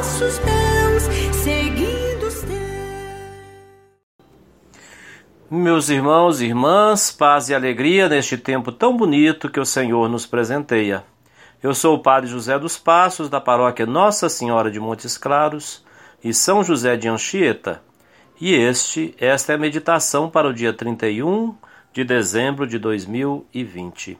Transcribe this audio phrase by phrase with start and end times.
[0.00, 1.02] passos teus,
[1.42, 2.50] seguindo os teus.
[5.50, 10.24] Meus irmãos e irmãs, paz e alegria neste tempo tão bonito que o Senhor nos
[10.24, 11.04] presenteia.
[11.62, 15.84] Eu sou o Padre José dos Passos, da paróquia Nossa Senhora de Montes Claros
[16.24, 17.82] e São José de Anchieta.
[18.40, 21.54] E este, esta é a meditação para o dia 31
[21.92, 24.18] de dezembro de 2020.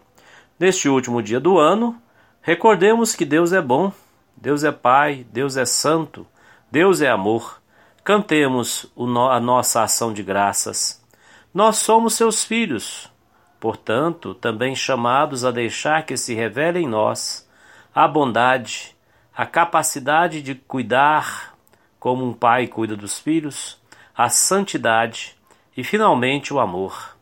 [0.59, 1.97] Neste último dia do ano,
[2.42, 3.91] recordemos que Deus é bom,
[4.37, 6.27] Deus é Pai, Deus é Santo,
[6.70, 7.61] Deus é amor.
[8.02, 8.91] Cantemos
[9.30, 11.05] a nossa ação de graças.
[11.53, 13.11] Nós somos seus filhos,
[13.59, 17.48] portanto, também chamados a deixar que se revele em nós
[17.95, 18.97] a bondade,
[19.36, 21.55] a capacidade de cuidar
[21.98, 23.81] como um pai cuida dos filhos,
[24.17, 25.36] a santidade
[25.77, 27.17] e, finalmente, o amor.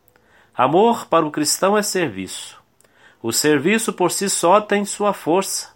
[0.54, 2.58] Amor para o cristão é serviço.
[3.22, 5.70] O serviço por si só tem sua força.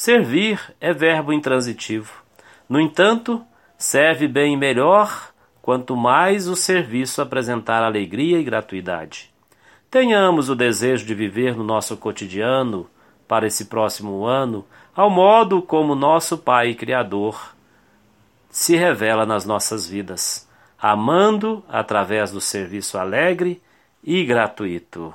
[0.00, 2.22] Servir é verbo intransitivo.
[2.68, 3.44] No entanto,
[3.76, 9.28] serve bem melhor quanto mais o serviço apresentar alegria e gratuidade.
[9.90, 12.88] Tenhamos o desejo de viver no nosso cotidiano,
[13.26, 17.56] para esse próximo ano, ao modo como nosso Pai Criador
[18.48, 20.48] se revela nas nossas vidas,
[20.80, 23.60] amando através do serviço alegre
[24.04, 25.12] e gratuito.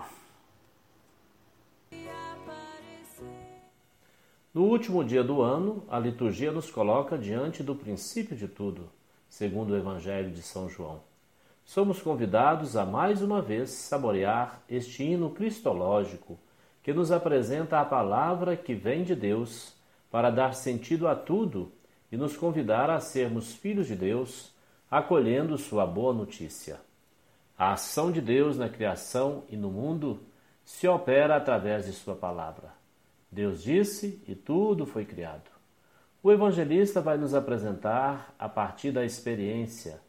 [4.53, 8.87] No último dia do ano, a liturgia nos coloca diante do princípio de tudo,
[9.27, 11.01] segundo o Evangelho de São João.
[11.65, 16.37] Somos convidados a mais uma vez saborear este hino cristológico
[16.83, 19.73] que nos apresenta a palavra que vem de Deus
[20.11, 21.71] para dar sentido a tudo
[22.11, 24.53] e nos convidar a sermos filhos de Deus,
[24.91, 26.79] acolhendo sua boa notícia.
[27.57, 30.19] A ação de Deus na criação e no mundo
[30.63, 32.82] se opera através de Sua palavra.
[33.33, 35.51] Deus disse e tudo foi criado.
[36.21, 39.99] O evangelista vai nos apresentar, a partir da experiência,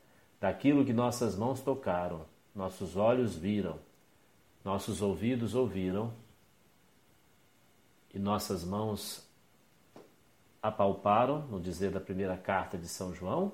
[0.41, 3.79] daquilo que nossas mãos tocaram, nossos olhos viram,
[4.65, 6.13] nossos ouvidos ouviram
[8.13, 9.29] e nossas mãos
[10.63, 13.53] apalparam, no dizer da primeira carta de São João,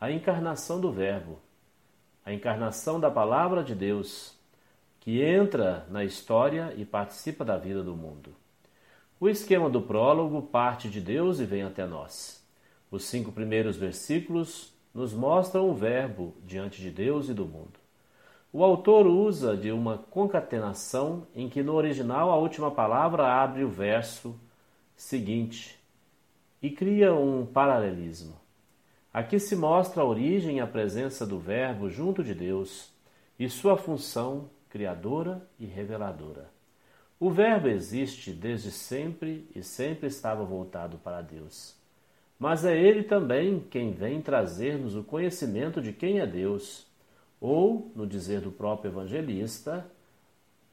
[0.00, 1.38] a encarnação do Verbo
[2.24, 4.36] a encarnação da Palavra de Deus,
[5.00, 8.34] que entra na história e participa da vida do mundo.
[9.20, 12.42] O esquema do prólogo parte de Deus e vem até nós.
[12.90, 17.78] Os cinco primeiros versículos nos mostram o Verbo diante de Deus e do mundo.
[18.50, 23.68] O autor usa de uma concatenação em que no original a última palavra abre o
[23.68, 24.34] verso
[24.96, 25.78] seguinte
[26.62, 28.40] e cria um paralelismo.
[29.12, 32.90] Aqui se mostra a origem e a presença do Verbo junto de Deus
[33.38, 36.59] e sua função criadora e reveladora.
[37.20, 41.76] O Verbo existe desde sempre e sempre estava voltado para Deus.
[42.38, 46.86] Mas é Ele também quem vem trazer-nos o conhecimento de quem é Deus,
[47.38, 49.86] ou, no dizer do próprio evangelista,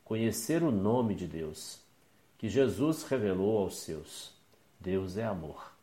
[0.06, 1.82] conhecer o nome de Deus,
[2.38, 4.34] que Jesus revelou aos seus.
[4.80, 5.74] Deus é amor.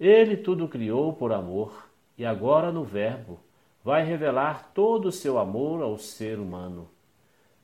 [0.00, 3.38] Ele tudo criou por amor e agora, no Verbo,
[3.84, 6.88] vai revelar todo o seu amor ao ser humano.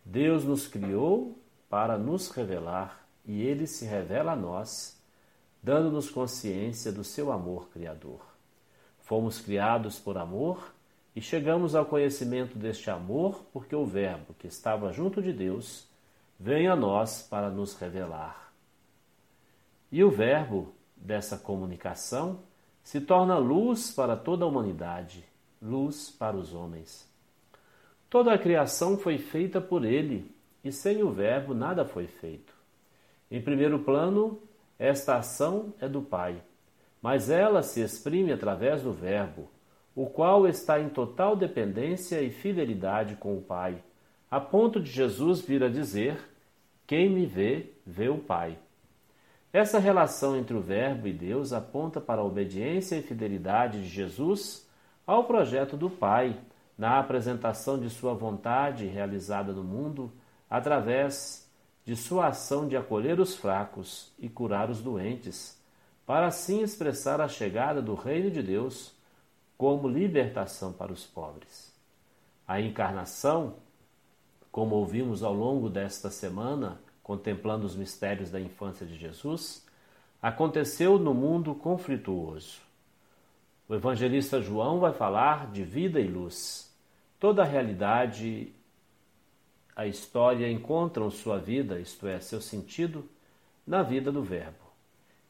[0.04, 1.39] Deus nos criou
[1.70, 5.00] para nos revelar e ele se revela a nós,
[5.62, 8.20] dando-nos consciência do seu amor criador.
[8.98, 10.74] Fomos criados por amor
[11.14, 15.88] e chegamos ao conhecimento deste amor porque o Verbo, que estava junto de Deus,
[16.38, 18.52] vem a nós para nos revelar.
[19.92, 22.40] E o Verbo, dessa comunicação
[22.82, 25.24] se torna luz para toda a humanidade,
[25.62, 27.08] luz para os homens.
[28.08, 30.34] Toda a criação foi feita por ele,
[30.64, 32.54] e sem o Verbo nada foi feito.
[33.30, 34.40] Em primeiro plano,
[34.78, 36.42] esta ação é do Pai,
[37.00, 39.48] mas ela se exprime através do Verbo,
[39.94, 43.82] o qual está em total dependência e fidelidade com o Pai,
[44.30, 46.18] a ponto de Jesus vir a dizer:
[46.86, 48.58] Quem me vê, vê o Pai.
[49.52, 54.68] Essa relação entre o Verbo e Deus aponta para a obediência e fidelidade de Jesus
[55.04, 56.38] ao projeto do Pai
[56.78, 60.12] na apresentação de sua vontade realizada no mundo
[60.50, 61.48] através
[61.84, 65.58] de sua ação de acolher os fracos e curar os doentes,
[66.04, 68.92] para assim expressar a chegada do reino de Deus
[69.56, 71.72] como libertação para os pobres.
[72.48, 73.54] A encarnação,
[74.50, 79.64] como ouvimos ao longo desta semana, contemplando os mistérios da infância de Jesus,
[80.20, 82.58] aconteceu no mundo conflituoso.
[83.68, 86.74] O evangelista João vai falar de vida e luz.
[87.20, 88.52] Toda a realidade
[89.74, 93.08] a história encontram sua vida, isto é, seu sentido,
[93.66, 94.70] na vida do Verbo.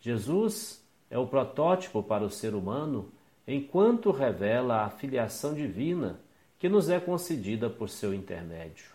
[0.00, 3.12] Jesus é o protótipo para o ser humano
[3.46, 6.20] enquanto revela a filiação divina
[6.58, 8.90] que nos é concedida por seu intermédio.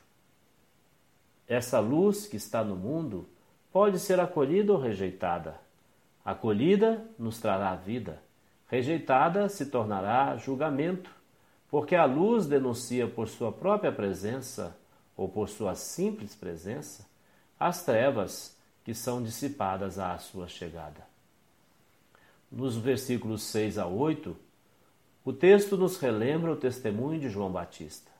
[1.47, 3.27] Essa luz que está no mundo
[3.71, 5.59] pode ser acolhida ou rejeitada.
[6.23, 8.21] Acolhida nos trará vida,
[8.67, 11.11] rejeitada se tornará julgamento,
[11.69, 14.75] porque a luz denuncia por sua própria presença
[15.15, 17.05] ou por sua simples presença
[17.59, 21.07] as trevas que são dissipadas à sua chegada.
[22.51, 24.35] Nos versículos 6 a 8,
[25.23, 28.11] o texto nos relembra o testemunho de João Batista.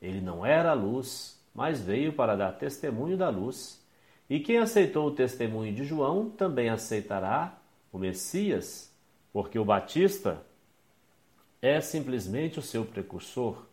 [0.00, 3.84] Ele não era a luz, mas veio para dar testemunho da luz.
[4.28, 7.58] E quem aceitou o testemunho de João também aceitará
[7.92, 8.90] o Messias,
[9.32, 10.42] porque o Batista
[11.60, 13.64] é simplesmente o seu precursor,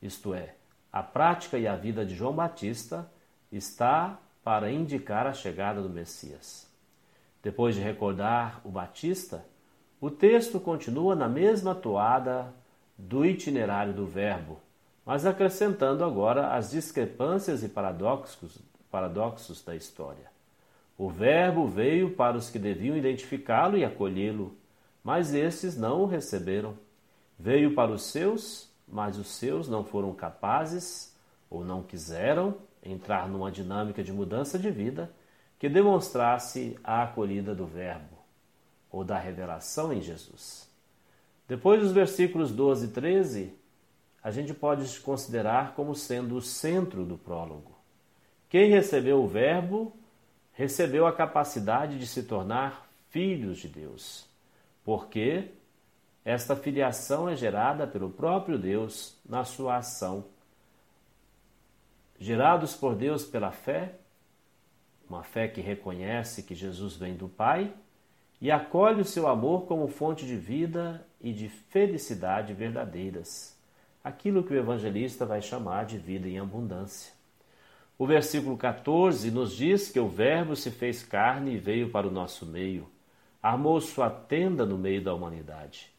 [0.00, 0.54] isto é,
[0.92, 3.10] a prática e a vida de João Batista
[3.50, 6.70] está para indicar a chegada do Messias.
[7.42, 9.44] Depois de recordar o Batista,
[10.00, 12.52] o texto continua na mesma toada
[12.98, 14.60] do itinerário do Verbo,
[15.04, 18.58] mas acrescentando agora as discrepâncias e paradoxos,
[18.90, 20.30] paradoxos da história.
[20.98, 24.56] O Verbo veio para os que deviam identificá-lo e acolhê-lo,
[25.02, 26.74] mas esses não o receberam.
[27.38, 31.14] Veio para os seus, mas os seus não foram capazes
[31.48, 35.10] ou não quiseram entrar numa dinâmica de mudança de vida
[35.58, 38.18] que demonstrasse a acolhida do Verbo
[38.90, 40.68] ou da revelação em Jesus.
[41.46, 43.54] Depois dos versículos 12 e 13,
[44.22, 47.72] a gente pode considerar como sendo o centro do prólogo.
[48.48, 49.92] Quem recebeu o Verbo
[50.52, 54.26] recebeu a capacidade de se tornar filhos de Deus,
[54.84, 55.50] porque
[56.24, 60.24] esta filiação é gerada pelo próprio Deus na sua ação.
[62.18, 63.96] Gerados por Deus pela fé,
[65.08, 67.72] uma fé que reconhece que Jesus vem do Pai
[68.40, 73.58] e acolhe o seu amor como fonte de vida e de felicidade verdadeiras,
[74.02, 77.12] aquilo que o evangelista vai chamar de vida em abundância.
[77.98, 82.10] O versículo 14 nos diz que o Verbo se fez carne e veio para o
[82.10, 82.88] nosso meio,
[83.42, 85.92] armou sua tenda no meio da humanidade.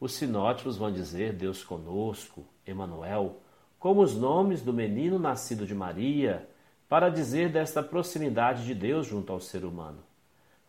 [0.00, 3.42] Os sinóticos vão dizer Deus conosco, Emanuel,
[3.78, 6.48] como os nomes do menino nascido de Maria,
[6.88, 10.02] para dizer desta proximidade de Deus junto ao ser humano.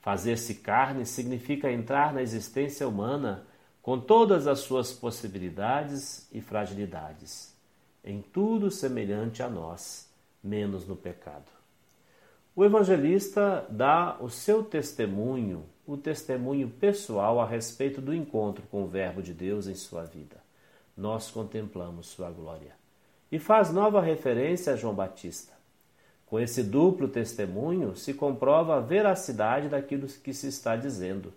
[0.01, 3.45] Fazer-se carne significa entrar na existência humana
[3.81, 7.55] com todas as suas possibilidades e fragilidades,
[8.03, 10.09] em tudo semelhante a nós,
[10.43, 11.51] menos no pecado.
[12.55, 18.87] O evangelista dá o seu testemunho, o testemunho pessoal a respeito do encontro com o
[18.87, 20.37] Verbo de Deus em sua vida.
[20.95, 22.75] Nós contemplamos sua glória.
[23.31, 25.53] E faz nova referência a João Batista.
[26.25, 31.33] Com esse duplo testemunho se comprova a veracidade daquilo que se está dizendo,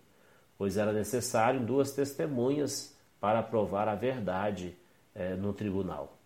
[0.57, 4.77] pois era necessário duas testemunhas para provar a verdade
[5.15, 6.17] eh, no tribunal.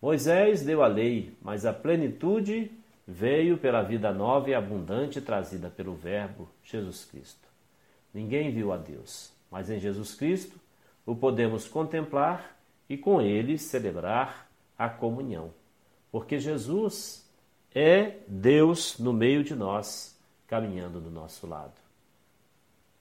[0.00, 2.70] Moisés deu a lei, mas a plenitude
[3.06, 7.46] veio pela vida nova e abundante trazida pelo Verbo Jesus Cristo.
[8.12, 10.58] Ninguém viu a Deus, mas em Jesus Cristo
[11.04, 12.56] o podemos contemplar
[12.88, 15.52] e com ele celebrar a comunhão,
[16.10, 17.24] porque Jesus
[17.74, 21.74] é Deus no meio de nós, caminhando do nosso lado.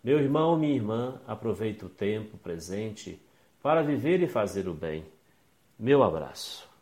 [0.03, 3.19] Meu irmão, minha irmã, aproveite o tempo presente
[3.61, 5.03] para viver e fazer o bem.
[5.79, 6.74] Meu abraço.